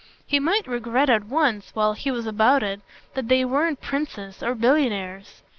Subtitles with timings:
[0.25, 2.81] He might regret at once, while he was about it,
[3.13, 5.43] that they weren't princes or billionaires.